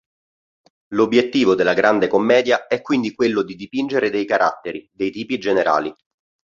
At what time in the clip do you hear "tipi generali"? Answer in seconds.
5.11-5.93